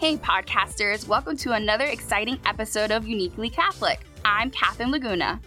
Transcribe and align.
Hey, 0.00 0.16
podcasters, 0.16 1.06
welcome 1.06 1.36
to 1.36 1.52
another 1.52 1.84
exciting 1.84 2.38
episode 2.46 2.90
of 2.90 3.06
Uniquely 3.06 3.50
Catholic. 3.50 4.00
I'm 4.24 4.50
Catherine 4.50 4.90
Laguna. 4.90 5.38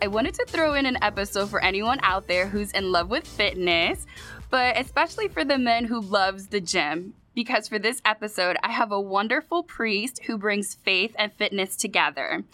I 0.00 0.06
wanted 0.06 0.32
to 0.36 0.46
throw 0.46 0.72
in 0.72 0.86
an 0.86 0.96
episode 1.02 1.50
for 1.50 1.62
anyone 1.62 2.00
out 2.02 2.26
there 2.26 2.46
who's 2.46 2.72
in 2.72 2.92
love 2.92 3.10
with 3.10 3.26
fitness, 3.26 4.06
but 4.48 4.78
especially 4.78 5.28
for 5.28 5.44
the 5.44 5.58
men 5.58 5.84
who 5.84 6.00
loves 6.00 6.46
the 6.46 6.62
gym. 6.62 7.12
Because 7.34 7.68
for 7.68 7.78
this 7.78 8.00
episode, 8.06 8.56
I 8.62 8.70
have 8.70 8.90
a 8.90 8.98
wonderful 8.98 9.64
priest 9.64 10.20
who 10.24 10.38
brings 10.38 10.76
faith 10.76 11.14
and 11.18 11.30
fitness 11.34 11.76
together. 11.76 12.44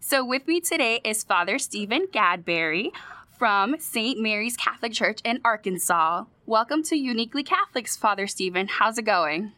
So 0.00 0.24
with 0.24 0.48
me 0.48 0.58
today 0.62 1.02
is 1.04 1.22
Father 1.22 1.58
Stephen 1.58 2.06
Gadberry 2.14 2.92
from 3.38 3.78
St. 3.78 4.18
Mary's 4.18 4.56
Catholic 4.56 4.94
Church 4.94 5.20
in 5.22 5.42
Arkansas. 5.44 6.24
Welcome 6.46 6.82
to 6.84 6.96
Uniquely 6.96 7.42
Catholics, 7.42 7.94
Father 7.94 8.26
Stephen. 8.26 8.68
How's 8.68 8.96
it 8.96 9.02
going? 9.02 9.52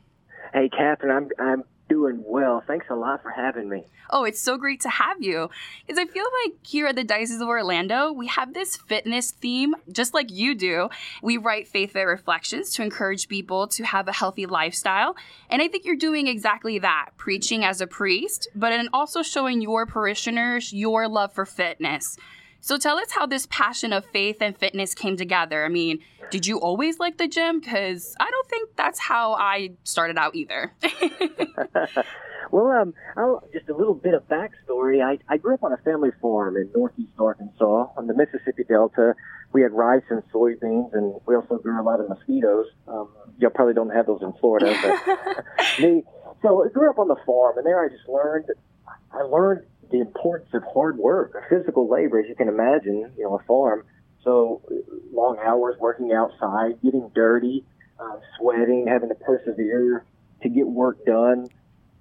Hey, 0.56 0.70
Catherine, 0.70 1.14
I'm 1.14 1.28
I'm 1.38 1.64
doing 1.90 2.22
well. 2.24 2.64
Thanks 2.66 2.86
a 2.88 2.94
lot 2.94 3.22
for 3.22 3.28
having 3.28 3.68
me. 3.68 3.84
Oh, 4.08 4.24
it's 4.24 4.40
so 4.40 4.56
great 4.56 4.80
to 4.80 4.88
have 4.88 5.20
you. 5.20 5.50
Because 5.86 5.98
I 5.98 6.06
feel 6.06 6.24
like 6.44 6.54
here 6.66 6.86
at 6.86 6.96
the 6.96 7.04
Diocese 7.04 7.42
of 7.42 7.48
Orlando, 7.48 8.10
we 8.10 8.26
have 8.28 8.54
this 8.54 8.74
fitness 8.74 9.32
theme, 9.32 9.74
just 9.92 10.14
like 10.14 10.32
you 10.32 10.54
do. 10.54 10.88
We 11.22 11.36
write 11.36 11.68
faith 11.68 11.92
fit 11.92 12.04
reflections 12.04 12.72
to 12.72 12.82
encourage 12.82 13.28
people 13.28 13.68
to 13.68 13.84
have 13.84 14.08
a 14.08 14.14
healthy 14.14 14.46
lifestyle. 14.46 15.14
And 15.50 15.60
I 15.60 15.68
think 15.68 15.84
you're 15.84 15.94
doing 15.94 16.26
exactly 16.26 16.78
that, 16.78 17.10
preaching 17.18 17.62
as 17.62 17.82
a 17.82 17.86
priest, 17.86 18.48
but 18.54 18.72
and 18.72 18.88
also 18.94 19.22
showing 19.22 19.60
your 19.60 19.84
parishioners 19.84 20.72
your 20.72 21.06
love 21.06 21.34
for 21.34 21.44
fitness. 21.44 22.16
So 22.66 22.76
tell 22.76 22.98
us 22.98 23.12
how 23.12 23.26
this 23.26 23.46
passion 23.48 23.92
of 23.92 24.04
faith 24.06 24.38
and 24.40 24.58
fitness 24.58 24.92
came 24.92 25.16
together. 25.16 25.64
I 25.64 25.68
mean, 25.68 26.00
did 26.32 26.48
you 26.48 26.58
always 26.58 26.98
like 26.98 27.16
the 27.16 27.28
gym? 27.28 27.60
Because 27.60 28.16
I 28.18 28.28
don't 28.28 28.48
think 28.48 28.70
that's 28.74 28.98
how 28.98 29.34
I 29.34 29.70
started 29.84 30.18
out 30.18 30.34
either. 30.34 30.72
well, 32.50 32.66
um, 32.72 32.92
I'll, 33.16 33.44
just 33.52 33.68
a 33.68 33.72
little 33.76 33.94
bit 33.94 34.14
of 34.14 34.26
backstory. 34.26 35.00
I, 35.00 35.20
I 35.32 35.36
grew 35.36 35.54
up 35.54 35.62
on 35.62 35.74
a 35.74 35.76
family 35.76 36.10
farm 36.20 36.56
in 36.56 36.68
northeast 36.74 37.12
Arkansas 37.20 37.86
on 37.96 38.08
the 38.08 38.14
Mississippi 38.14 38.64
Delta. 38.68 39.14
We 39.52 39.62
had 39.62 39.70
rice 39.70 40.02
and 40.10 40.24
soybeans, 40.34 40.92
and 40.92 41.20
we 41.24 41.36
also 41.36 41.58
grew 41.58 41.80
a 41.80 41.84
lot 41.84 42.00
of 42.00 42.08
mosquitoes. 42.08 42.66
Um, 42.88 43.10
y'all 43.38 43.50
probably 43.50 43.74
don't 43.74 43.90
have 43.90 44.06
those 44.06 44.22
in 44.22 44.32
Florida, 44.40 44.76
but 44.82 45.44
me. 45.78 46.02
So 46.42 46.64
I 46.64 46.68
grew 46.70 46.90
up 46.90 46.98
on 46.98 47.06
the 47.06 47.16
farm, 47.24 47.58
and 47.58 47.64
there 47.64 47.84
I 47.84 47.88
just 47.90 48.08
learned. 48.08 48.46
I 49.12 49.22
learned 49.22 49.64
the 49.90 50.00
importance 50.00 50.50
of 50.52 50.62
hard 50.72 50.98
work, 50.98 51.34
physical 51.48 51.88
labor, 51.88 52.20
as 52.20 52.28
you 52.28 52.34
can 52.34 52.48
imagine, 52.48 53.12
you 53.16 53.24
know, 53.24 53.36
a 53.36 53.42
farm. 53.44 53.84
So 54.22 54.62
long 55.12 55.38
hours 55.44 55.76
working 55.78 56.12
outside, 56.12 56.82
getting 56.82 57.10
dirty, 57.14 57.64
uh, 57.98 58.16
sweating, 58.38 58.86
having 58.88 59.08
to 59.08 59.14
persevere 59.14 60.04
to 60.42 60.48
get 60.48 60.66
work 60.66 61.04
done, 61.04 61.48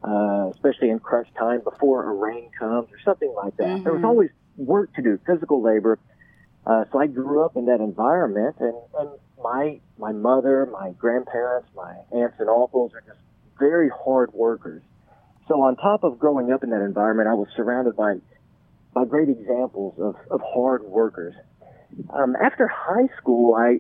uh, 0.03 0.50
especially 0.52 0.89
in 0.89 1.00
crunch 1.00 1.28
time 1.38 1.61
before 1.63 2.09
a 2.09 2.13
rain 2.13 2.50
comes 2.58 2.91
or 2.91 3.00
something 3.03 3.33
like 3.36 3.56
that. 3.58 3.67
Mm-hmm. 3.67 3.83
There 3.83 3.94
was 3.94 4.00
mm-hmm. 4.00 4.06
always 4.06 4.30
work 4.58 4.94
to 4.95 5.02
do, 5.02 5.19
physical 5.25 5.61
labor. 5.61 6.00
Uh, 6.66 6.86
so 6.91 7.00
I 7.00 7.08
grew 7.08 7.45
up 7.45 7.56
in 7.56 7.66
that 7.66 7.80
environment, 7.80 8.56
and, 8.59 8.75
and 9.00 9.09
my 9.41 9.80
my 10.00 10.11
mother, 10.11 10.66
my 10.66 10.91
grandparents, 10.91 11.69
my 11.75 11.95
aunts 12.11 12.39
and 12.39 12.50
uncles 12.50 12.94
are 12.95 13.02
just 13.02 13.19
very 13.59 13.89
hard 13.89 14.33
workers. 14.33 14.81
So 15.48 15.62
on 15.62 15.76
top 15.76 16.04
of 16.04 16.18
growing 16.18 16.52
up 16.52 16.64
in 16.64 16.72
that 16.72 16.82
environment, 16.82 17.30
I 17.30 17.34
was 17.34 17.48
surrounded 17.56 17.96
by 17.96 18.16
by 18.94 19.06
great 19.06 19.30
examples 19.30 19.94
of, 20.00 20.16
of 20.32 20.42
hard 20.42 20.84
workers. 20.84 21.36
Um, 22.10 22.36
after 22.42 22.66
high 22.68 23.10
school, 23.18 23.54
I 23.54 23.78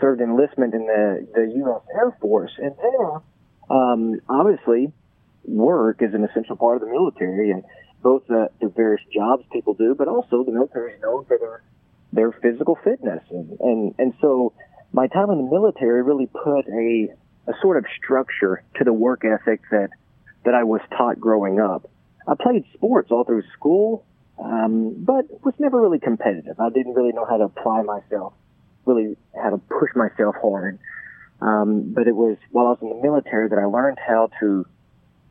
served 0.00 0.20
enlistment 0.20 0.74
in 0.74 0.86
the, 0.86 1.26
the 1.34 1.52
U.S. 1.56 1.80
Air 1.94 2.16
Force, 2.20 2.52
and 2.58 2.74
there, 2.76 3.22
um, 3.70 4.20
obviously, 4.28 4.92
work 5.44 6.02
is 6.02 6.12
an 6.12 6.24
essential 6.24 6.56
part 6.56 6.76
of 6.76 6.82
the 6.82 6.92
military, 6.92 7.50
and 7.50 7.64
both 8.02 8.26
the, 8.28 8.50
the 8.60 8.68
various 8.68 9.02
jobs 9.14 9.44
people 9.50 9.72
do, 9.74 9.94
but 9.96 10.08
also 10.08 10.44
the 10.44 10.52
military 10.52 10.92
is 10.94 11.00
known 11.00 11.24
for 11.24 11.38
their 11.38 11.62
their 12.12 12.30
physical 12.30 12.78
fitness, 12.84 13.22
and 13.30 13.58
and, 13.60 13.94
and 13.98 14.14
so 14.20 14.52
my 14.92 15.06
time 15.06 15.30
in 15.30 15.38
the 15.38 15.50
military 15.50 16.02
really 16.02 16.26
put 16.26 16.66
a 16.68 17.08
a 17.48 17.52
sort 17.62 17.78
of 17.78 17.84
structure 18.02 18.62
to 18.76 18.84
the 18.84 18.92
work 18.92 19.22
ethic 19.24 19.62
that 19.70 19.88
that 20.44 20.54
I 20.54 20.64
was 20.64 20.80
taught 20.96 21.20
growing 21.20 21.60
up. 21.60 21.90
I 22.26 22.34
played 22.40 22.64
sports 22.74 23.10
all 23.10 23.24
through 23.24 23.42
school, 23.54 24.04
um, 24.42 24.94
but 24.98 25.26
was 25.44 25.54
never 25.58 25.80
really 25.80 25.98
competitive. 25.98 26.58
I 26.58 26.70
didn't 26.70 26.94
really 26.94 27.12
know 27.12 27.26
how 27.28 27.36
to 27.38 27.44
apply 27.44 27.82
myself, 27.82 28.32
really 28.86 29.16
how 29.34 29.50
to 29.50 29.58
push 29.58 29.90
myself 29.94 30.36
hard. 30.40 30.78
Um, 31.40 31.92
but 31.92 32.06
it 32.06 32.14
was 32.14 32.36
while 32.50 32.66
I 32.66 32.70
was 32.70 32.78
in 32.82 32.88
the 32.88 33.02
military 33.02 33.48
that 33.48 33.58
I 33.58 33.64
learned 33.64 33.98
how 33.98 34.30
to 34.40 34.64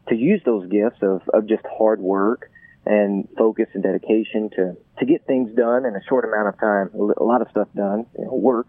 to 0.10 0.16
use 0.16 0.42
those 0.46 0.68
gifts 0.70 1.02
of, 1.02 1.22
of 1.34 1.48
just 1.48 1.64
hard 1.66 2.02
work 2.02 2.50
and 2.86 3.28
focus 3.38 3.68
and 3.74 3.84
dedication 3.84 4.50
to 4.56 4.76
to 5.00 5.06
get 5.06 5.26
things 5.26 5.56
done 5.56 5.86
in 5.86 5.96
a 5.96 6.04
short 6.10 6.26
amount 6.26 6.50
of 6.50 6.60
time, 6.60 6.90
a 7.18 7.24
lot 7.24 7.42
of 7.42 7.48
stuff 7.50 7.68
done, 7.76 8.06
you 8.18 8.26
know, 8.26 8.34
work. 8.34 8.68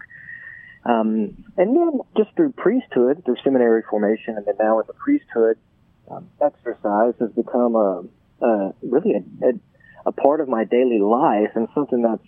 Um, 0.85 1.45
and 1.57 1.75
then 1.75 1.99
just 2.17 2.35
through 2.35 2.51
priesthood, 2.53 3.23
through 3.25 3.37
seminary 3.43 3.83
formation, 3.89 4.35
and 4.37 4.45
then 4.45 4.55
now 4.59 4.79
in 4.79 4.87
the 4.87 4.93
priesthood, 4.93 5.57
um, 6.13 6.29
exercise 6.41 7.13
has 7.19 7.31
become 7.31 7.75
a, 7.75 8.03
a 8.41 8.73
really 8.81 9.13
a, 9.13 9.47
a, 9.47 9.51
a, 10.07 10.11
part 10.11 10.41
of 10.41 10.47
my 10.47 10.63
daily 10.63 10.99
life 10.99 11.51
and 11.55 11.67
something 11.73 12.01
that's 12.01 12.27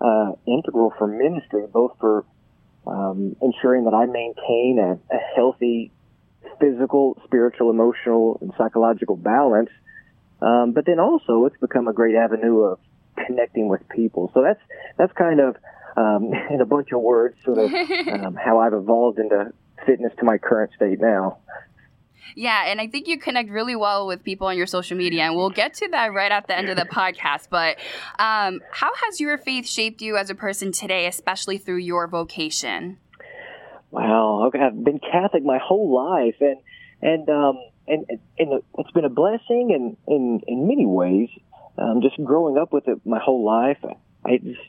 uh, 0.00 0.32
integral 0.46 0.92
for 0.96 1.06
ministry, 1.06 1.66
both 1.72 1.92
for 2.00 2.24
um, 2.86 3.36
ensuring 3.42 3.84
that 3.84 3.94
I 3.94 4.06
maintain 4.06 4.78
a, 4.78 5.14
a 5.14 5.18
healthy 5.34 5.90
physical, 6.60 7.20
spiritual, 7.24 7.70
emotional, 7.70 8.38
and 8.40 8.52
psychological 8.56 9.16
balance. 9.16 9.70
Um, 10.40 10.72
but 10.72 10.86
then 10.86 11.00
also, 11.00 11.44
it's 11.46 11.56
become 11.60 11.88
a 11.88 11.92
great 11.92 12.14
avenue 12.14 12.60
of 12.60 12.78
connecting 13.26 13.68
with 13.68 13.86
people. 13.88 14.30
So 14.34 14.42
that's 14.42 14.60
that's 14.96 15.12
kind 15.12 15.40
of 15.40 15.56
um, 15.96 16.32
in 16.50 16.60
a 16.60 16.66
bunch 16.66 16.92
of 16.92 17.00
words, 17.00 17.36
sort 17.44 17.58
of 17.58 17.72
um, 18.12 18.34
how 18.34 18.60
I've 18.60 18.74
evolved 18.74 19.18
into 19.18 19.52
fitness 19.86 20.12
to 20.18 20.24
my 20.24 20.38
current 20.38 20.72
state 20.76 21.00
now. 21.00 21.38
Yeah, 22.34 22.64
and 22.66 22.80
I 22.80 22.86
think 22.86 23.08
you 23.08 23.18
connect 23.18 23.50
really 23.50 23.76
well 23.76 24.06
with 24.06 24.22
people 24.22 24.46
on 24.46 24.56
your 24.56 24.66
social 24.66 24.96
media, 24.96 25.22
and 25.24 25.36
we'll 25.36 25.50
get 25.50 25.74
to 25.74 25.88
that 25.88 26.12
right 26.12 26.30
at 26.30 26.46
the 26.46 26.56
end 26.56 26.68
of 26.68 26.76
the 26.76 26.84
podcast. 26.84 27.48
But 27.50 27.78
um, 28.18 28.60
how 28.70 28.92
has 29.06 29.20
your 29.20 29.38
faith 29.38 29.66
shaped 29.66 30.02
you 30.02 30.16
as 30.16 30.30
a 30.30 30.34
person 30.34 30.72
today, 30.72 31.06
especially 31.06 31.58
through 31.58 31.78
your 31.78 32.06
vocation? 32.06 32.98
Wow, 33.90 34.44
okay, 34.48 34.60
I've 34.60 34.84
been 34.84 35.00
Catholic 35.00 35.44
my 35.44 35.58
whole 35.58 35.94
life, 35.94 36.36
and 36.40 36.58
and 37.00 37.28
um, 37.28 37.58
and 37.86 38.04
and 38.38 38.62
it's 38.78 38.90
been 38.90 39.04
a 39.04 39.10
blessing, 39.10 39.72
and 39.72 39.96
in 40.06 40.40
in 40.46 40.68
many 40.68 40.84
ways, 40.86 41.30
um, 41.78 42.02
just 42.02 42.22
growing 42.22 42.58
up 42.58 42.72
with 42.72 42.86
it 42.88 43.00
my 43.06 43.18
whole 43.18 43.44
life, 43.44 43.78
I 44.24 44.38
just 44.38 44.60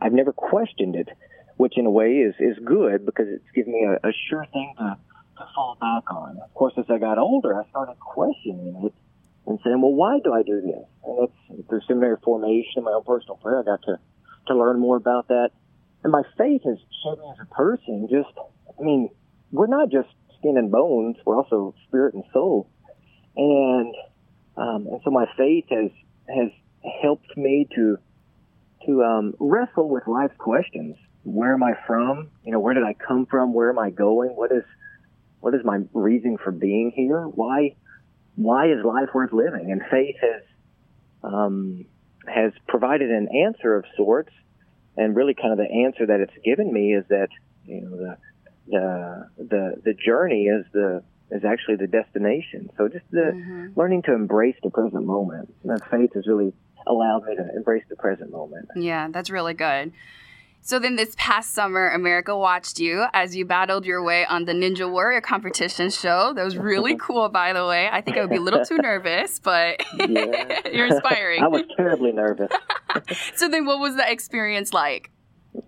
I've 0.00 0.12
never 0.12 0.32
questioned 0.32 0.94
it, 0.94 1.08
which 1.56 1.76
in 1.76 1.86
a 1.86 1.90
way 1.90 2.18
is 2.18 2.34
is 2.38 2.56
good 2.64 3.04
because 3.04 3.26
it's 3.28 3.50
given 3.54 3.72
me 3.72 3.84
a, 3.84 4.08
a 4.08 4.12
sure 4.28 4.46
thing 4.52 4.74
to 4.78 4.96
to 5.38 5.46
fall 5.54 5.76
back 5.80 6.10
on. 6.10 6.38
Of 6.42 6.52
course, 6.54 6.74
as 6.76 6.84
I 6.88 6.98
got 6.98 7.18
older, 7.18 7.58
I 7.58 7.68
started 7.70 7.98
questioning 7.98 8.82
it 8.84 8.94
and 9.46 9.58
saying, 9.64 9.80
well, 9.80 9.94
why 9.94 10.20
do 10.22 10.32
I 10.32 10.42
do 10.42 10.60
this? 10.60 10.84
And 11.04 11.28
it's 11.28 11.68
through 11.68 11.80
seminary 11.88 12.16
formation 12.22 12.72
and 12.76 12.84
my 12.84 12.92
own 12.92 13.04
personal 13.04 13.36
prayer, 13.36 13.60
I 13.60 13.64
got 13.64 13.82
to, 13.82 13.98
to 14.48 14.54
learn 14.54 14.78
more 14.78 14.96
about 14.96 15.28
that. 15.28 15.50
And 16.04 16.12
my 16.12 16.22
faith 16.36 16.62
has 16.64 16.78
shaped 16.78 17.20
me 17.20 17.32
as 17.32 17.46
a 17.50 17.54
person. 17.54 18.08
Just, 18.10 18.28
I 18.78 18.82
mean, 18.82 19.10
we're 19.50 19.66
not 19.66 19.90
just 19.90 20.08
skin 20.38 20.56
and 20.56 20.70
bones, 20.70 21.16
we're 21.24 21.36
also 21.36 21.74
spirit 21.86 22.14
and 22.14 22.24
soul. 22.32 22.68
And, 23.36 23.94
um, 24.56 24.86
and 24.86 25.00
so 25.04 25.10
my 25.10 25.26
faith 25.36 25.64
has, 25.70 25.90
has 26.28 26.50
helped 27.02 27.36
me 27.36 27.66
to, 27.74 27.98
to, 28.86 29.02
um, 29.02 29.34
wrestle 29.40 29.88
with 29.88 30.06
life's 30.06 30.36
questions. 30.38 30.96
Where 31.24 31.54
am 31.54 31.62
I 31.62 31.72
from? 31.86 32.30
You 32.44 32.52
know, 32.52 32.60
where 32.60 32.74
did 32.74 32.84
I 32.84 32.94
come 32.94 33.26
from? 33.26 33.52
Where 33.54 33.70
am 33.70 33.78
I 33.78 33.90
going? 33.90 34.30
What 34.30 34.52
is, 34.52 34.64
what 35.40 35.54
is 35.54 35.60
my 35.64 35.80
reason 35.92 36.36
for 36.42 36.50
being 36.50 36.92
here? 36.94 37.22
Why 37.22 37.76
why 38.34 38.70
is 38.70 38.84
life 38.84 39.08
worth 39.14 39.32
living? 39.32 39.72
And 39.72 39.82
faith 39.90 40.16
has 40.20 40.42
um, 41.22 41.86
has 42.26 42.52
provided 42.66 43.10
an 43.10 43.28
answer 43.46 43.76
of 43.76 43.84
sorts, 43.96 44.32
and 44.96 45.16
really 45.16 45.34
kind 45.34 45.52
of 45.52 45.58
the 45.58 45.70
answer 45.86 46.06
that 46.06 46.20
it's 46.20 46.44
given 46.44 46.72
me 46.72 46.94
is 46.94 47.04
that 47.08 47.28
you 47.64 47.80
know 47.80 47.96
the 47.96 48.16
the 48.66 49.28
the, 49.38 49.82
the 49.84 49.94
journey 49.94 50.44
is 50.44 50.64
the 50.72 51.02
is 51.30 51.44
actually 51.44 51.76
the 51.76 51.86
destination. 51.86 52.70
So 52.76 52.88
just 52.88 53.04
the 53.10 53.32
mm-hmm. 53.34 53.66
learning 53.78 54.02
to 54.02 54.14
embrace 54.14 54.56
the 54.62 54.70
present 54.70 55.04
moment. 55.04 55.54
That 55.64 55.88
faith 55.90 56.14
has 56.14 56.26
really 56.26 56.52
allowed 56.86 57.24
me 57.24 57.36
to 57.36 57.56
embrace 57.56 57.84
the 57.88 57.96
present 57.96 58.30
moment. 58.30 58.68
Yeah, 58.76 59.08
that's 59.10 59.30
really 59.30 59.54
good. 59.54 59.92
So 60.60 60.78
then 60.78 60.96
this 60.96 61.14
past 61.16 61.54
summer, 61.54 61.88
America 61.88 62.36
watched 62.36 62.78
you 62.78 63.06
as 63.14 63.34
you 63.34 63.46
battled 63.46 63.86
your 63.86 64.02
way 64.02 64.26
on 64.26 64.44
the 64.44 64.52
Ninja 64.52 64.90
Warrior 64.90 65.22
competition 65.22 65.88
show. 65.88 66.34
That 66.34 66.44
was 66.44 66.58
really 66.58 66.94
cool, 67.00 67.28
by 67.30 67.54
the 67.54 67.64
way. 67.66 67.88
I 67.90 68.02
think 68.02 68.18
I 68.18 68.20
would 68.20 68.30
be 68.30 68.36
a 68.36 68.40
little 68.40 68.64
too 68.64 68.76
nervous, 68.76 69.38
but 69.38 69.80
yeah. 70.08 70.68
you're 70.70 70.86
inspiring. 70.86 71.42
I 71.44 71.48
was 71.48 71.62
terribly 71.74 72.12
nervous. 72.12 72.50
so 73.34 73.48
then 73.48 73.64
what 73.64 73.78
was 73.78 73.96
the 73.96 74.10
experience 74.10 74.74
like? 74.74 75.10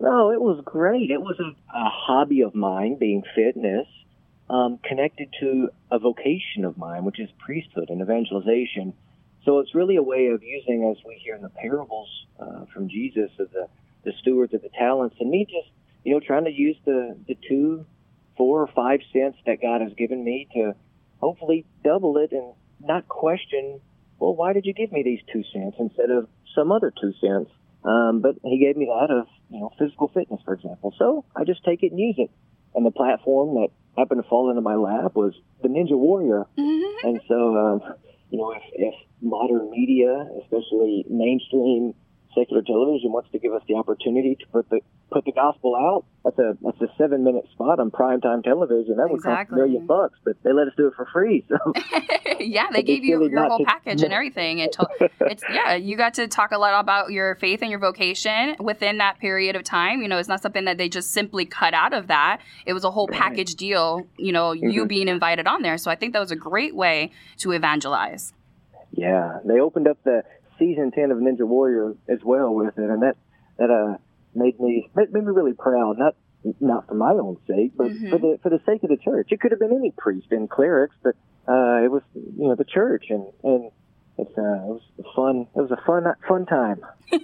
Oh, 0.01 0.31
it 0.33 0.41
was 0.41 0.61
great. 0.67 1.11
It 1.11 1.21
was 1.23 1.37
a, 1.41 1.49
a 1.77 1.89
hobby 1.89 2.43
of 2.43 2.55
mine, 2.55 2.97
being 2.99 3.23
fitness. 3.35 3.87
um, 4.51 4.79
connected 4.85 5.29
to 5.41 5.71
a 5.91 5.99
vocation 5.99 6.65
of 6.65 6.77
mine, 6.77 7.05
which 7.05 7.19
is 7.21 7.29
priesthood 7.39 7.89
and 7.89 8.03
evangelization. 8.03 8.93
So 9.45 9.61
it's 9.61 9.75
really 9.75 9.97
a 9.97 10.03
way 10.03 10.27
of 10.27 10.43
using, 10.43 10.95
as 10.95 11.03
we 11.07 11.15
hear 11.25 11.37
in 11.37 11.43
the 11.43 11.49
parables 11.49 12.09
uh, 12.39 12.67
from 12.75 12.89
Jesus, 12.89 13.31
of 13.39 13.51
the, 13.53 13.69
the 14.05 14.13
stewards 14.21 14.55
of 14.55 14.63
the 14.63 14.71
talents, 14.71 15.17
and 15.21 15.31
me 15.31 15.45
just, 15.45 15.71
you 16.05 16.15
know, 16.15 16.21
trying 16.21 16.45
to 16.45 16.53
use 16.53 16.77
the, 16.85 17.17
the 17.29 17.37
two, 17.49 17.87
four, 18.37 18.63
or 18.63 18.67
five 18.69 19.01
cents 19.13 19.37
that 19.47 19.61
God 19.61 19.81
has 19.83 19.93
given 19.95 20.25
me 20.25 20.49
to 20.55 20.75
hopefully 21.19 21.67
double 21.85 22.17
it 22.17 22.33
and 22.33 22.55
not 22.83 23.07
question, 23.09 23.81
well, 24.19 24.35
why 24.35 24.53
did 24.53 24.65
you 24.65 24.73
give 24.73 24.93
me 24.93 25.03
these 25.03 25.21
two 25.33 25.43
cents 25.53 25.77
instead 25.79 26.11
of 26.11 26.29
some 26.55 26.73
other 26.73 26.93
two 26.99 27.13
cents? 27.21 27.51
Um, 27.85 28.21
but 28.21 28.37
he 28.43 28.59
gave 28.59 28.77
me 28.77 28.87
that 28.87 29.13
of, 29.13 29.27
you 29.51 29.61
know, 29.61 29.73
physical 29.79 30.09
fitness, 30.09 30.41
for 30.45 30.55
example. 30.55 30.95
So 30.99 31.25
I 31.35 31.45
just 31.45 31.65
take 31.65 31.83
it 31.83 31.93
and 31.93 32.01
use 32.01 32.17
it. 32.19 32.31
And 32.75 32.85
the 32.85 32.91
platform 32.91 33.55
that 33.57 33.69
happened 33.97 34.23
to 34.23 34.29
fall 34.29 34.51
into 34.51 34.63
my 34.63 34.77
lap 34.77 35.15
was 35.15 35.35
the 35.63 35.69
Ninja 35.69 35.99
Warrior. 35.99 36.47
Mm-hmm. 36.59 37.09
And 37.09 37.21
so, 37.27 37.57
um, 37.57 37.95
you 38.31 38.39
know, 38.39 38.53
if, 38.53 38.63
if 38.75 38.95
modern 39.21 39.71
media, 39.71 40.29
especially 40.43 41.05
mainstream 41.09 41.95
secular 42.35 42.63
television 42.63 43.13
wants 43.13 43.31
to 43.33 43.39
give 43.39 43.53
us 43.53 43.63
the 43.69 43.75
opportunity 43.75 44.37
to 44.37 44.47
put 44.53 44.69
the 44.71 44.81
put 45.11 45.25
the 45.25 45.33
gospel 45.33 45.75
out. 45.75 46.05
That's 46.25 46.39
a 46.39 46.57
that's 46.63 46.81
a 46.81 46.89
seven 46.97 47.25
minute 47.25 47.45
spot 47.53 47.81
on 47.81 47.91
primetime 47.91 48.45
television. 48.45 48.97
That 48.97 49.09
would 49.11 49.17
exactly. 49.17 49.57
cost 49.57 49.65
a 49.65 49.67
million 49.67 49.87
bucks, 49.87 50.19
but 50.25 50.37
they 50.43 50.53
let 50.53 50.69
us 50.69 50.75
do 50.77 50.87
it 50.87 50.95
for 50.95 51.07
free. 51.13 51.45
So 51.49 51.57
yeah, 52.41 52.67
they 52.73 52.83
gave 52.83 53.05
you 53.05 53.29
your 53.29 53.49
whole 53.49 53.59
to, 53.59 53.65
package 53.65 54.03
and 54.03 54.13
everything. 54.13 54.59
It 54.59 54.73
to, 54.73 54.89
it's 55.21 55.43
yeah, 55.53 55.75
you 55.75 55.97
got 55.97 56.15
to 56.15 56.29
talk 56.29 56.53
a 56.53 56.59
lot 56.59 56.79
about 56.79 57.11
your 57.11 57.35
faith 57.37 57.61
and 57.63 57.71
your 57.71 57.81
vocation 57.81 58.57
within 58.61 58.99
that 58.99 59.19
period 59.19 59.57
of 59.57 59.65
time. 59.65 60.03
You 60.03 60.09
know, 60.09 60.19
it's 60.19 60.29
not 60.29 60.43
something 60.43 60.65
that 60.67 60.79
they 60.79 60.89
just 60.89 61.13
simply 61.13 61.45
cut 61.45 61.75
out 61.75 61.93
of 61.93 62.07
that. 62.09 62.41
It 62.67 62.73
was 62.73 62.85
a 62.85 62.91
whole 62.91 63.09
package 63.09 63.55
deal. 63.55 64.07
You 64.17 64.33
know, 64.33 64.51
mm-hmm. 64.51 64.71
you 64.71 64.87
being 64.87 65.09
invited 65.09 65.47
on 65.47 65.63
there. 65.63 65.79
So 65.79 65.91
I 65.91 65.97
think 65.97 66.13
that 66.13 66.21
was 66.21 66.31
a 66.31 66.37
great 66.37 66.75
way 66.75 67.13
to 67.39 67.53
evangelize. 67.53 68.33
Yeah, 68.93 69.39
they 69.45 69.61
opened 69.61 69.89
up 69.89 69.99
the 70.05 70.23
season 70.61 70.93
ten 70.93 71.11
of 71.11 71.19
Ninja 71.19 71.47
Warrior 71.47 71.95
as 72.09 72.21
well 72.23 72.55
with 72.55 72.79
it, 72.79 72.91
and 72.91 73.03
that 73.03 73.17
that 73.59 73.71
uh 73.71 73.99
made 74.35 74.61
me 74.61 74.89
made 74.95 75.13
me 75.13 75.21
really 75.21 75.55
proud. 75.55 75.99
Not 75.99 76.15
not 76.61 76.87
for 76.87 76.95
my 76.95 77.11
own 77.11 77.37
sake, 77.47 77.73
but 77.77 77.89
mm-hmm. 77.89 78.11
for 78.11 78.19
the 78.19 78.39
for 78.43 78.51
the 78.51 78.61
sake 78.65 78.83
of 78.83 78.91
the 78.91 78.97
church. 78.97 79.29
It 79.31 79.41
could 79.41 79.51
have 79.51 79.61
been 79.61 79.75
any 79.75 79.93
priest 79.97 80.29
and 80.31 80.49
clerics, 80.49 80.95
but 81.03 81.17
uh, 81.49 81.83
it 81.85 81.91
was 81.91 82.03
you 82.15 82.49
know 82.49 82.55
the 82.55 82.65
church, 82.65 83.07
and 83.11 83.27
and 83.43 83.71
it's 84.19 84.37
uh, 84.39 84.43
it 84.43 84.67
was 84.67 84.83
fun. 85.15 85.47
It 85.55 85.61
was 85.61 85.71
a 85.71 85.81
fun 85.87 86.05
fun 86.29 86.47
time. 86.47 86.81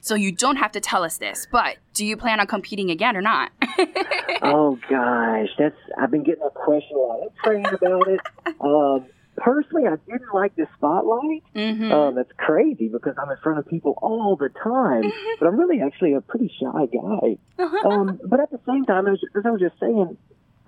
so 0.00 0.14
you 0.14 0.32
don't 0.32 0.56
have 0.56 0.72
to 0.72 0.80
tell 0.80 1.02
us 1.02 1.18
this, 1.18 1.46
but 1.50 1.78
do 1.94 2.04
you 2.04 2.16
plan 2.16 2.40
on 2.40 2.46
competing 2.46 2.90
again 2.90 3.16
or 3.16 3.22
not? 3.22 3.50
oh 4.42 4.78
gosh, 4.88 5.48
that's 5.58 5.76
I've 5.96 6.10
been 6.10 6.24
getting 6.24 6.44
a 6.44 6.50
question 6.50 6.96
a 6.96 7.00
lot. 7.00 7.20
I'm 7.22 7.28
praying 7.42 7.66
about 7.66 8.08
it. 8.08 8.20
Um, 8.60 9.06
personally, 9.40 9.86
I 9.86 9.96
didn't 10.10 10.34
like 10.34 10.56
the 10.56 10.66
spotlight. 10.76 11.42
Mm-hmm. 11.54 11.92
Um, 11.92 12.14
that's 12.14 12.32
crazy 12.36 12.88
because 12.88 13.14
I'm 13.20 13.30
in 13.30 13.36
front 13.42 13.58
of 13.58 13.66
people 13.66 13.94
all 14.02 14.36
the 14.36 14.48
time, 14.48 15.02
mm-hmm. 15.02 15.28
but 15.38 15.46
I'm 15.46 15.58
really 15.58 15.80
actually 15.80 16.14
a 16.14 16.20
pretty 16.20 16.52
shy 16.60 16.86
guy. 16.86 17.38
um, 17.84 18.20
but 18.24 18.40
at 18.40 18.50
the 18.50 18.60
same 18.66 18.84
time, 18.84 19.06
as, 19.06 19.18
as 19.36 19.44
I 19.44 19.50
was 19.50 19.60
just 19.60 19.78
saying, 19.80 20.16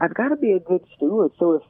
I've 0.01 0.15
got 0.15 0.29
to 0.29 0.37
be 0.37 0.53
a 0.53 0.61
good 0.61 0.85
steward. 0.97 1.33
So 1.39 1.55
if 1.55 1.63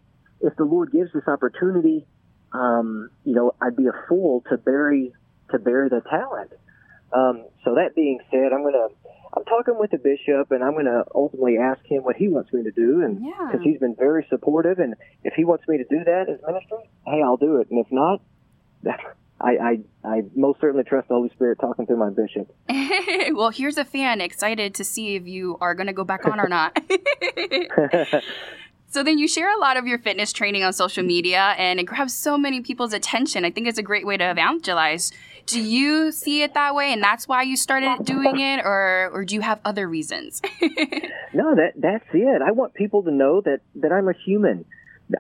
if 0.43 0.56
the 0.56 0.64
Lord 0.64 0.91
gives 0.91 1.12
this 1.12 1.26
opportunity, 1.26 2.06
um, 2.52 3.11
you 3.25 3.35
know, 3.35 3.55
I'd 3.61 3.76
be 3.76 3.87
a 3.87 4.06
fool 4.08 4.43
to 4.50 4.56
bury 4.56 5.12
to 5.50 5.58
bury 5.58 5.88
the 5.88 6.00
talent. 6.08 6.52
Um, 7.12 7.44
so 7.64 7.75
that 7.75 7.94
being 7.94 8.20
said, 8.31 8.52
I'm 8.52 8.62
gonna 8.62 8.88
I'm 9.32 9.44
talking 9.44 9.78
with 9.78 9.90
the 9.90 9.98
bishop, 9.98 10.50
and 10.50 10.62
I'm 10.62 10.72
going 10.72 10.86
to 10.86 11.04
ultimately 11.14 11.58
ask 11.58 11.80
him 11.84 12.02
what 12.02 12.16
he 12.16 12.28
wants 12.28 12.52
me 12.52 12.64
to 12.64 12.70
do, 12.72 13.02
and 13.02 13.18
because 13.18 13.60
yeah. 13.64 13.70
he's 13.70 13.78
been 13.78 13.94
very 13.96 14.26
supportive, 14.28 14.78
and 14.78 14.94
if 15.22 15.34
he 15.34 15.44
wants 15.44 15.66
me 15.68 15.78
to 15.78 15.84
do 15.84 16.04
that 16.04 16.28
as 16.28 16.40
ministry, 16.46 16.90
hey, 17.06 17.22
I'll 17.22 17.36
do 17.36 17.58
it, 17.58 17.70
and 17.70 17.84
if 17.84 17.92
not, 17.92 18.20
I, 19.40 19.56
I, 19.56 19.78
I 20.04 20.22
most 20.34 20.60
certainly 20.60 20.84
trust 20.84 21.08
the 21.08 21.14
Holy 21.14 21.30
Spirit 21.30 21.58
talking 21.60 21.86
through 21.86 21.96
my 21.96 22.10
bishop. 22.10 22.54
well, 23.34 23.50
here's 23.50 23.78
a 23.78 23.84
fan 23.84 24.20
excited 24.20 24.74
to 24.74 24.84
see 24.84 25.14
if 25.14 25.26
you 25.26 25.56
are 25.60 25.74
going 25.74 25.86
to 25.86 25.94
go 25.94 26.04
back 26.04 26.26
on 26.26 26.38
or 26.38 26.48
not. 26.48 26.78
So 28.92 29.04
then 29.04 29.18
you 29.20 29.28
share 29.28 29.56
a 29.56 29.60
lot 29.60 29.76
of 29.76 29.86
your 29.86 29.98
fitness 29.98 30.32
training 30.32 30.64
on 30.64 30.72
social 30.72 31.04
media 31.04 31.54
and 31.56 31.78
it 31.78 31.84
grabs 31.84 32.12
so 32.12 32.36
many 32.36 32.60
people's 32.60 32.92
attention. 32.92 33.44
I 33.44 33.50
think 33.52 33.68
it's 33.68 33.78
a 33.78 33.84
great 33.84 34.04
way 34.04 34.16
to 34.16 34.28
evangelize. 34.28 35.12
Do 35.50 35.61
you 35.61 36.12
see 36.12 36.43
it 36.43 36.55
that 36.55 36.75
way 36.75 36.93
and 36.93 37.02
that's 37.02 37.26
why 37.26 37.43
you 37.43 37.56
started 37.56 38.05
doing 38.05 38.38
it 38.41 38.61
or 38.64 39.11
or 39.12 39.25
do 39.25 39.35
you 39.35 39.41
have 39.41 39.61
other 39.64 39.88
reasons? 39.88 40.41
no, 41.35 41.55
that 41.55 41.73
that's 41.76 42.06
it. 42.12 42.43
I 42.43 42.52
want 42.52 42.75
people 42.75 43.02
to 43.05 43.11
know 43.11 43.41
that 43.43 43.61
that 43.76 43.93
I'm 43.93 44.08
a 44.08 44.14
human. 44.25 44.64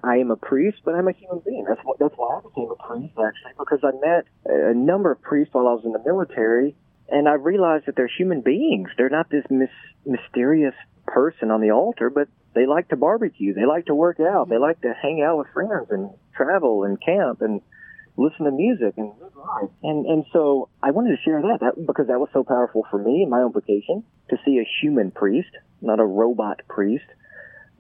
I 0.04 0.18
am 0.18 0.30
a 0.30 0.36
priest, 0.36 0.78
but 0.84 0.94
I'm 0.94 1.08
a 1.08 1.12
human 1.12 1.40
being. 1.44 1.64
That's 1.68 1.80
what, 1.82 1.98
that's 1.98 2.14
why 2.16 2.38
I 2.38 2.40
became 2.40 2.70
a 2.70 2.76
priest 2.76 3.14
actually 3.18 3.52
because 3.58 3.80
I 3.82 3.90
met 4.00 4.26
a 4.46 4.74
number 4.74 5.10
of 5.10 5.20
priests 5.20 5.52
while 5.52 5.66
I 5.66 5.72
was 5.72 5.84
in 5.84 5.92
the 5.92 6.02
military 6.04 6.76
and 7.10 7.28
I 7.28 7.34
realized 7.34 7.86
that 7.86 7.96
they're 7.96 8.10
human 8.16 8.40
beings. 8.40 8.90
They're 8.96 9.10
not 9.10 9.30
this 9.30 9.44
mis- 9.50 9.68
mysterious 10.06 10.74
person 11.06 11.50
on 11.50 11.60
the 11.60 11.72
altar, 11.72 12.08
but 12.08 12.28
they 12.54 12.66
like 12.66 12.88
to 12.88 12.96
barbecue. 12.96 13.54
They 13.54 13.66
like 13.66 13.86
to 13.86 13.94
work 13.94 14.20
out. 14.20 14.48
They 14.48 14.58
like 14.58 14.80
to 14.82 14.94
hang 15.00 15.22
out 15.22 15.38
with 15.38 15.48
friends 15.52 15.88
and 15.90 16.10
travel 16.36 16.84
and 16.84 17.00
camp 17.00 17.42
and 17.42 17.60
listen 18.20 18.44
to 18.44 18.50
music 18.50 18.94
and 18.96 19.12
and 19.82 20.06
and 20.06 20.24
so 20.32 20.68
I 20.82 20.90
wanted 20.90 21.16
to 21.16 21.22
share 21.24 21.40
that, 21.40 21.58
that 21.60 21.86
because 21.86 22.08
that 22.08 22.20
was 22.20 22.28
so 22.32 22.44
powerful 22.44 22.86
for 22.90 22.98
me 22.98 23.22
in 23.22 23.30
my 23.30 23.40
own 23.40 23.52
vocation 23.52 24.04
to 24.28 24.36
see 24.44 24.58
a 24.58 24.66
human 24.80 25.10
priest, 25.10 25.50
not 25.80 26.00
a 26.00 26.04
robot 26.04 26.60
priest. 26.68 27.04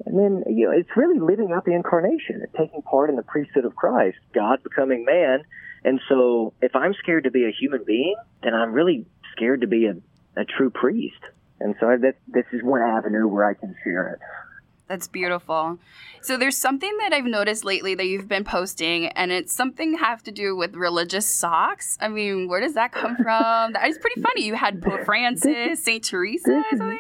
And 0.06 0.18
then 0.18 0.44
you 0.54 0.66
know, 0.66 0.72
it's 0.72 0.88
really 0.96 1.20
living 1.20 1.52
out 1.52 1.64
the 1.66 1.74
incarnation, 1.74 2.40
and 2.42 2.48
taking 2.56 2.82
part 2.82 3.10
in 3.10 3.16
the 3.16 3.22
priesthood 3.22 3.66
of 3.66 3.76
Christ, 3.76 4.16
God 4.34 4.62
becoming 4.62 5.04
man. 5.04 5.44
And 5.84 6.00
so 6.08 6.54
if 6.62 6.74
I'm 6.74 6.94
scared 6.94 7.24
to 7.24 7.30
be 7.30 7.44
a 7.44 7.52
human 7.52 7.84
being, 7.84 8.16
then 8.42 8.54
I'm 8.54 8.72
really 8.72 9.06
scared 9.36 9.60
to 9.60 9.66
be 9.66 9.86
a, 9.86 9.96
a 10.40 10.44
true 10.44 10.70
priest. 10.70 11.20
And 11.58 11.74
so 11.78 11.86
that 12.00 12.16
this 12.26 12.46
is 12.52 12.62
one 12.62 12.80
avenue 12.80 13.26
where 13.26 13.44
I 13.44 13.52
can 13.52 13.76
share 13.84 14.08
it. 14.14 14.20
That's 14.90 15.06
beautiful. 15.06 15.78
So 16.20 16.36
there's 16.36 16.56
something 16.56 16.90
that 16.98 17.12
I've 17.12 17.24
noticed 17.24 17.64
lately 17.64 17.94
that 17.94 18.06
you've 18.06 18.26
been 18.26 18.42
posting, 18.42 19.06
and 19.06 19.30
it's 19.30 19.54
something 19.54 19.96
have 19.98 20.20
to 20.24 20.32
do 20.32 20.56
with 20.56 20.74
religious 20.74 21.32
socks. 21.32 21.96
I 22.00 22.08
mean, 22.08 22.48
where 22.48 22.60
does 22.60 22.74
that 22.74 22.90
come 22.90 23.14
from? 23.14 23.72
That 23.74 23.86
is 23.86 23.98
pretty 23.98 24.20
funny. 24.20 24.42
You 24.42 24.56
had 24.56 24.82
Pope 24.82 25.04
Francis, 25.04 25.84
Saint 25.84 26.02
Teresa, 26.02 26.64
something. 26.70 26.98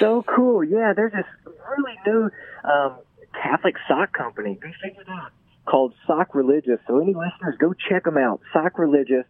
so 0.00 0.24
cool. 0.24 0.64
Yeah, 0.64 0.92
there's 0.92 1.12
this 1.12 1.24
really 1.76 1.96
new 2.04 2.30
um, 2.64 2.96
Catholic 3.40 3.76
sock 3.86 4.12
company. 4.12 4.58
Go 4.60 4.68
figure 4.82 5.02
it 5.02 5.08
out. 5.08 5.30
Called 5.66 5.94
Sock 6.04 6.34
Religious. 6.34 6.80
So 6.88 6.98
any 6.98 7.14
listeners, 7.14 7.54
go 7.60 7.74
check 7.88 8.02
them 8.02 8.16
out. 8.18 8.40
Sock 8.52 8.76
Religious 8.76 9.24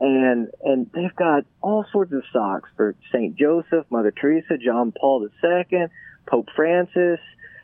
and 0.00 0.48
and 0.62 0.90
they've 0.94 1.14
got 1.14 1.44
all 1.60 1.84
sorts 1.92 2.12
of 2.12 2.22
socks 2.32 2.70
for 2.76 2.94
Saint 3.12 3.36
Joseph, 3.36 3.84
Mother 3.90 4.12
Teresa, 4.12 4.56
John 4.56 4.92
Paul 4.98 5.28
II, 5.44 5.88
Pope 6.26 6.48
Francis. 6.54 7.20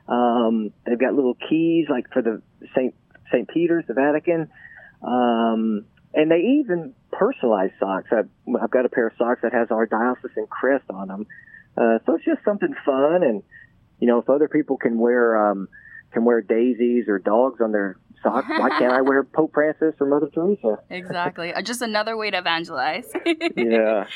Um, 0.08 0.72
they've 0.86 0.98
got 0.98 1.14
little 1.14 1.36
keys 1.48 1.86
like 1.88 2.12
for 2.12 2.22
the 2.22 2.42
Saint 2.74 2.94
Saint 3.32 3.48
Peter's, 3.48 3.84
the 3.86 3.94
Vatican, 3.94 4.48
um, 5.02 5.84
and 6.14 6.30
they 6.30 6.60
even 6.60 6.94
personalize 7.12 7.70
socks. 7.78 8.08
I've, 8.12 8.28
I've 8.60 8.70
got 8.70 8.84
a 8.84 8.88
pair 8.88 9.06
of 9.08 9.14
socks 9.16 9.40
that 9.42 9.52
has 9.52 9.68
our 9.70 9.86
diocesan 9.86 10.46
crest 10.48 10.84
on 10.90 11.08
them, 11.08 11.26
uh, 11.76 11.98
so 12.04 12.16
it's 12.16 12.24
just 12.24 12.44
something 12.44 12.74
fun. 12.84 13.22
And 13.22 13.42
you 14.00 14.06
know, 14.06 14.18
if 14.18 14.28
other 14.28 14.48
people 14.48 14.76
can 14.76 14.98
wear 14.98 15.50
um, 15.50 15.68
can 16.12 16.24
wear 16.24 16.42
daisies 16.42 17.06
or 17.08 17.18
dogs 17.18 17.60
on 17.60 17.72
their 17.72 17.96
socks, 18.22 18.48
why 18.48 18.68
can't 18.78 18.92
I 18.92 19.00
wear 19.00 19.24
Pope 19.24 19.52
Francis 19.54 19.94
or 20.00 20.06
Mother 20.06 20.28
Teresa? 20.34 20.78
exactly, 20.90 21.54
uh, 21.54 21.62
just 21.62 21.82
another 21.82 22.16
way 22.16 22.30
to 22.30 22.38
evangelize. 22.38 23.10
yeah. 23.56 24.06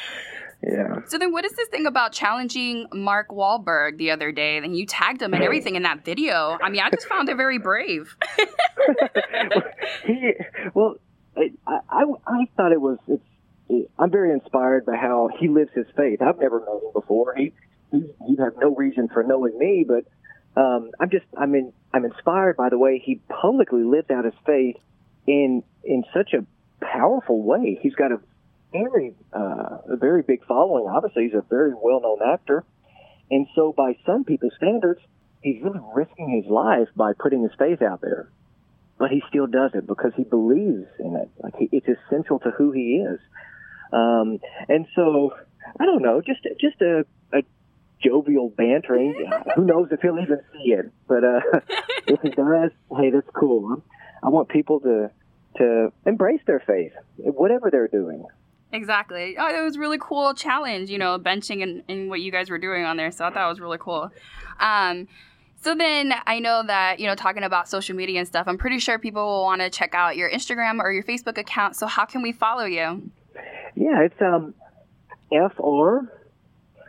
Yeah. 0.62 1.00
So 1.06 1.18
then, 1.18 1.32
what 1.32 1.44
is 1.44 1.52
this 1.52 1.68
thing 1.68 1.86
about 1.86 2.12
challenging 2.12 2.86
Mark 2.92 3.28
Wahlberg 3.28 3.98
the 3.98 4.10
other 4.10 4.32
day? 4.32 4.56
And 4.56 4.76
you 4.76 4.86
tagged 4.86 5.20
him 5.22 5.34
and 5.34 5.42
everything 5.42 5.76
in 5.76 5.82
that 5.82 6.04
video. 6.04 6.58
I 6.62 6.70
mean, 6.70 6.80
I 6.80 6.90
just 6.90 7.06
found 7.06 7.28
it 7.28 7.36
very 7.36 7.58
brave. 7.58 8.16
he, 10.06 10.32
well, 10.74 10.96
I, 11.36 11.50
I, 11.66 12.04
I 12.26 12.48
thought 12.56 12.72
it 12.72 12.80
was. 12.80 12.98
It's. 13.06 13.22
It, 13.68 13.90
I'm 13.98 14.10
very 14.10 14.32
inspired 14.32 14.86
by 14.86 14.94
how 14.94 15.28
he 15.40 15.48
lives 15.48 15.70
his 15.74 15.86
faith. 15.96 16.22
I've 16.22 16.38
never 16.38 16.60
known 16.60 16.82
him 16.84 16.92
before. 16.94 17.34
He, 17.36 17.52
he, 17.90 17.98
you 18.28 18.36
have 18.38 18.52
no 18.58 18.74
reason 18.74 19.08
for 19.08 19.24
knowing 19.24 19.58
me, 19.58 19.84
but 19.86 20.04
um, 20.60 20.90
I'm 20.98 21.10
just. 21.10 21.26
I 21.36 21.46
mean, 21.46 21.72
I'm 21.92 22.04
inspired 22.04 22.56
by 22.56 22.70
the 22.70 22.78
way 22.78 23.02
he 23.04 23.20
publicly 23.28 23.82
lived 23.82 24.10
out 24.10 24.24
his 24.24 24.34
faith 24.46 24.76
in 25.26 25.62
in 25.84 26.04
such 26.14 26.32
a 26.32 26.46
powerful 26.84 27.42
way. 27.42 27.78
He's 27.82 27.94
got 27.94 28.12
a 28.12 28.20
very 28.84 29.14
uh, 29.32 29.78
a 29.88 29.96
very 29.96 30.22
big 30.22 30.44
following. 30.46 30.86
Obviously, 30.86 31.24
he's 31.24 31.34
a 31.34 31.44
very 31.48 31.72
well 31.74 32.00
known 32.00 32.18
actor, 32.26 32.64
and 33.30 33.46
so 33.54 33.72
by 33.76 33.96
some 34.04 34.24
people's 34.24 34.54
standards, 34.56 35.00
he's 35.42 35.62
really 35.62 35.80
risking 35.94 36.42
his 36.42 36.50
life 36.50 36.88
by 36.96 37.12
putting 37.18 37.42
his 37.42 37.52
faith 37.58 37.82
out 37.82 38.00
there. 38.00 38.30
But 38.98 39.10
he 39.10 39.22
still 39.28 39.46
does 39.46 39.72
it 39.74 39.86
because 39.86 40.12
he 40.16 40.24
believes 40.24 40.86
in 40.98 41.16
it. 41.16 41.30
Like 41.42 41.56
he, 41.56 41.68
it's 41.70 41.86
essential 41.86 42.38
to 42.40 42.50
who 42.50 42.72
he 42.72 43.04
is. 43.06 43.20
Um, 43.92 44.38
and 44.68 44.86
so 44.94 45.32
I 45.78 45.84
don't 45.84 46.02
know, 46.02 46.20
just 46.20 46.42
just 46.60 46.80
a, 46.80 47.04
a 47.32 47.42
jovial 48.02 48.48
bantering. 48.48 49.30
Who 49.54 49.64
knows 49.64 49.88
if 49.90 50.00
he'll 50.00 50.18
even 50.18 50.40
see 50.52 50.70
it? 50.72 50.90
But 51.08 51.24
uh, 51.24 51.40
if 52.06 52.20
he 52.22 52.30
does, 52.30 52.70
hey, 52.96 53.10
that's 53.10 53.28
cool. 53.34 53.82
I 54.22 54.28
want 54.28 54.48
people 54.48 54.80
to 54.80 55.10
to 55.58 55.92
embrace 56.04 56.40
their 56.46 56.60
faith, 56.60 56.92
whatever 57.16 57.70
they're 57.70 57.88
doing. 57.88 58.24
Exactly. 58.72 59.36
Oh, 59.38 59.48
it 59.48 59.62
was 59.62 59.78
really 59.78 59.98
cool 60.00 60.34
challenge, 60.34 60.90
you 60.90 60.98
know, 60.98 61.18
benching 61.18 61.62
and, 61.62 61.82
and 61.88 62.08
what 62.08 62.20
you 62.20 62.32
guys 62.32 62.50
were 62.50 62.58
doing 62.58 62.84
on 62.84 62.96
there. 62.96 63.10
So 63.10 63.24
I 63.24 63.30
thought 63.30 63.46
it 63.46 63.48
was 63.48 63.60
really 63.60 63.78
cool. 63.78 64.10
Um, 64.58 65.08
so 65.62 65.74
then 65.74 66.14
I 66.26 66.38
know 66.38 66.62
that, 66.66 67.00
you 67.00 67.06
know, 67.06 67.14
talking 67.14 67.42
about 67.42 67.68
social 67.68 67.96
media 67.96 68.18
and 68.18 68.28
stuff, 68.28 68.46
I'm 68.46 68.58
pretty 68.58 68.78
sure 68.78 68.98
people 68.98 69.24
will 69.24 69.42
want 69.44 69.62
to 69.62 69.70
check 69.70 69.94
out 69.94 70.16
your 70.16 70.30
Instagram 70.30 70.80
or 70.80 70.92
your 70.92 71.02
Facebook 71.02 71.38
account. 71.38 71.76
So 71.76 71.86
how 71.86 72.04
can 72.04 72.22
we 72.22 72.32
follow 72.32 72.64
you? 72.64 73.10
Yeah, 73.74 74.02
it's 74.02 74.20
um, 74.20 74.54
FR 75.30 76.12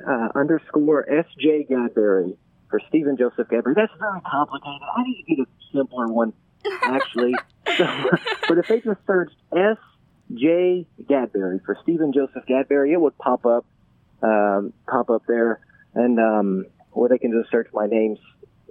uh, 0.08 0.30
underscore 0.36 1.06
SJ 1.10 1.70
Gadberry 1.70 2.36
for 2.70 2.82
Stephen 2.90 3.18
Joseph 3.18 3.48
Gadberry. 3.48 3.76
That's 3.76 3.94
very 4.00 4.22
complicated. 4.22 4.82
I 4.96 5.04
need 5.04 5.24
to 5.28 5.36
get 5.36 5.40
a 5.40 5.78
simpler 5.78 6.08
one, 6.08 6.34
actually. 6.84 7.34
so, 7.78 7.88
but 8.48 8.58
if 8.58 8.68
they 8.68 8.82
just 8.82 9.00
searched 9.08 9.36
S.J. 10.32 10.88
Gadberry 11.04 11.64
for 11.66 11.78
Stephen 11.84 12.12
Joseph 12.14 12.44
Gadberry, 12.50 12.92
it 12.92 13.00
would 13.02 13.18
pop 13.18 13.46
up, 13.46 13.66
um, 14.22 14.74
pop 14.90 15.10
up 15.10 15.24
there. 15.28 15.60
And, 15.94 16.20
um, 16.20 16.66
or 16.92 17.10
they 17.10 17.18
can 17.18 17.32
just 17.32 17.52
search 17.52 17.68
my 17.74 17.88
name, 17.88 18.18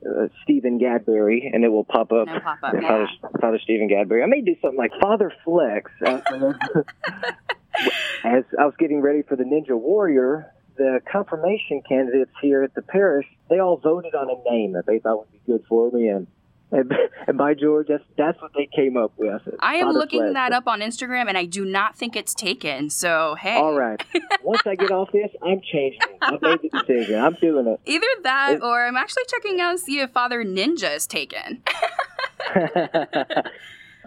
uh, 0.05 0.29
Stephen 0.43 0.79
Gadberry, 0.79 1.51
and 1.53 1.65
it 1.65 1.69
will 1.69 1.85
pop 1.85 2.13
up. 2.13 2.29
pop 2.29 2.59
up 2.63 2.75
Yeah, 2.75 2.81
yeah. 2.81 2.89
Father, 2.89 3.39
Father 3.41 3.59
Stephen 3.63 3.89
Gadberry. 3.89 4.23
I 4.23 4.27
may 4.27 4.41
do 4.43 4.55
something 4.61 4.79
like 4.79 4.93
Father 5.01 5.33
Flex. 5.45 5.91
Uh, 6.05 6.23
As 8.25 8.45
I 8.59 8.65
was 8.65 8.75
getting 8.79 9.03
ready 9.03 9.21
for 9.21 9.37
the 9.37 9.45
Ninja 9.45 9.79
Warrior, 9.79 10.51
the 10.79 11.01
confirmation 11.13 11.83
candidates 11.87 12.31
here 12.41 12.63
at 12.63 12.75
the 12.75 12.81
parish, 12.81 13.27
they 13.51 13.59
all 13.59 13.77
voted 13.77 14.15
on 14.15 14.29
a 14.31 14.51
name 14.51 14.73
that 14.73 14.87
they 14.87 14.99
thought 14.99 15.19
would 15.19 15.31
be 15.31 15.41
good 15.47 15.63
for 15.69 15.91
me, 15.91 16.09
and 16.09 16.27
and, 16.73 16.93
and 17.27 17.39
by 17.39 17.55
George, 17.55 17.89
that's 17.89 18.05
that's 18.17 18.41
what 18.41 18.53
they 18.55 18.69
came 18.75 18.97
up 18.97 19.13
with. 19.17 19.43
I 19.61 19.77
am 19.77 19.91
looking 19.91 20.33
that 20.33 20.53
up 20.53 20.67
on 20.67 20.81
Instagram 20.81 21.29
and 21.29 21.39
I 21.39 21.45
do 21.45 21.65
not 21.65 21.97
think 21.97 22.17
it's 22.17 22.35
taken. 22.35 22.91
So, 22.91 23.37
hey. 23.41 23.57
All 23.57 23.75
right. 23.75 24.03
Once 24.43 24.63
I 24.67 24.75
get 24.75 24.91
off 24.91 25.11
this, 25.13 25.31
I'm 25.43 25.61
changing. 25.61 26.01
I 26.21 26.33
made 26.41 26.61
the 26.63 26.69
decision. 26.81 27.21
I'm 27.21 27.35
doing 27.35 27.67
it. 27.67 27.81
Either 27.87 28.07
that 28.23 28.63
or 28.63 28.87
I'm 28.87 28.97
actually 28.97 29.25
checking 29.29 29.61
out 29.61 29.71
and 29.71 29.81
see 29.81 30.01
if 30.01 30.11
Father 30.11 30.45
Ninja 30.45 30.95
is 30.95 31.07
taken. 31.07 31.63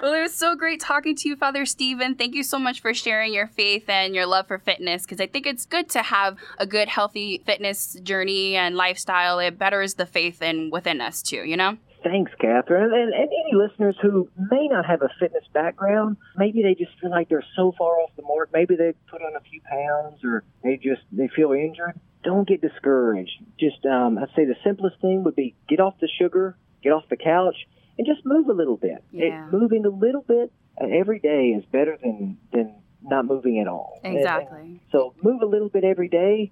Well, 0.02 0.14
it 0.14 0.22
was 0.22 0.34
so 0.34 0.56
great 0.56 0.80
talking 0.80 1.14
to 1.18 1.28
you, 1.28 1.36
Father 1.36 1.66
Stephen. 1.66 2.16
Thank 2.16 2.34
you 2.34 2.42
so 2.42 2.58
much 2.58 2.80
for 2.80 2.94
sharing 2.94 3.34
your 3.34 3.48
faith 3.48 3.90
and 3.90 4.16
your 4.16 4.26
love 4.26 4.48
for 4.48 4.58
fitness 4.58 5.04
because 5.04 5.20
I 5.20 5.28
think 5.28 5.46
it's 5.46 5.66
good 5.66 5.90
to 5.90 6.02
have 6.04 6.38
a 6.58 6.66
good, 6.66 6.88
healthy 6.88 7.44
fitness 7.46 7.96
journey 8.02 8.56
and 8.56 8.78
lifestyle. 8.78 9.40
It 9.40 9.60
betters 9.60 9.96
the 9.96 10.06
faith 10.06 10.42
in 10.42 10.70
within 10.70 11.02
us 11.02 11.22
too, 11.22 11.44
you 11.44 11.58
know? 11.58 11.78
Thanks, 12.04 12.32
Catherine. 12.40 12.94
And, 12.94 13.14
and 13.14 13.30
any 13.30 13.54
listeners 13.54 13.96
who 14.02 14.30
may 14.50 14.68
not 14.68 14.86
have 14.86 15.02
a 15.02 15.10
fitness 15.20 15.44
background, 15.54 16.18
maybe 16.38 16.62
they 16.64 16.74
just 16.76 16.98
feel 17.00 17.10
like 17.10 17.30
they're 17.30 17.44
so 17.56 17.74
far 17.78 18.00
off 18.00 18.12
the 18.16 18.22
mark. 18.24 18.50
Maybe 18.54 18.76
they 18.76 18.94
put 19.10 19.22
on 19.22 19.36
a 19.36 19.42
few 19.42 19.62
pounds, 19.70 20.24
or 20.24 20.44
they 20.64 20.78
just 20.78 21.02
they 21.12 21.28
feel 21.36 21.52
injured. 21.52 22.00
Don't 22.24 22.48
get 22.48 22.62
discouraged. 22.62 23.32
Just 23.60 23.86
um, 23.86 24.18
I'd 24.18 24.30
say 24.36 24.46
the 24.46 24.56
simplest 24.64 25.00
thing 25.02 25.24
would 25.24 25.36
be 25.36 25.56
get 25.68 25.80
off 25.80 25.96
the 26.00 26.10
sugar, 26.20 26.58
get 26.84 26.92
off 26.92 27.04
the 27.10 27.18
couch, 27.18 27.56
and 27.98 28.08
just 28.08 28.26
move 28.26 28.48
a 28.48 28.54
little 28.54 28.78
bit. 28.78 29.04
Yeah. 29.12 29.48
It, 29.48 29.52
moving 29.54 29.86
a 29.86 29.90
little 29.90 30.22
bit 30.22 30.52
every 30.80 31.20
day 31.20 31.48
is 31.50 31.66
better 31.66 31.98
than 32.02 32.38
than 32.54 32.76
not 33.02 33.26
moving 33.26 33.60
at 33.60 33.68
all. 33.68 34.00
And- 34.04 34.14
and 34.16 34.22
Exactly. 34.22 34.82
so 34.92 35.14
move 35.24 35.42
a 35.42 35.46
little 35.46 35.70
bit 35.70 35.84
every 35.86 36.10
day, 36.10 36.52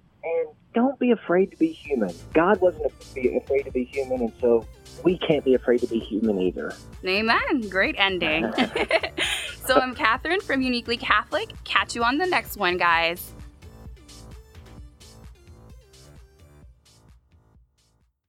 don't 0.74 0.98
be 0.98 1.10
afraid 1.10 1.50
to 1.50 1.56
be 1.56 1.72
human. 1.72 2.14
God 2.34 2.60
wasn't 2.60 2.86
afraid 2.86 3.64
to 3.64 3.70
be 3.70 3.84
human, 3.84 4.20
and 4.20 4.32
so 4.40 4.66
we 5.02 5.18
can't 5.18 5.44
be 5.44 5.54
afraid 5.54 5.80
to 5.80 5.86
be 5.86 5.98
human 5.98 6.38
either. 6.40 6.72
Amen. 7.04 7.68
Great 7.68 7.96
ending. 7.98 8.52
so 9.66 9.76
I'm 9.76 9.94
Catherine 9.94 10.40
from 10.40 10.62
Uniquely 10.62 10.96
Catholic. 10.96 11.52
Catch 11.64 11.94
you 11.94 12.04
on 12.04 12.18
the 12.18 12.26
next 12.26 12.56
one, 12.56 12.76
guys. 12.76 13.34